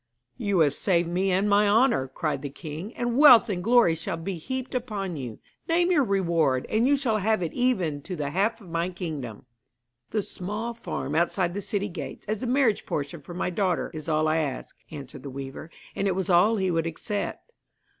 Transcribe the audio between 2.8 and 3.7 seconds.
'and wealth and